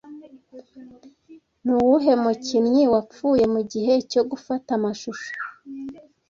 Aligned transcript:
Ni 1.63 1.71
uwuhe 1.77 2.13
mukinnyi 2.23 2.83
wapfuye 2.93 3.45
mugihe 3.53 3.93
cyo 4.11 4.21
gufata 4.29 4.69
amashusho 4.77 5.29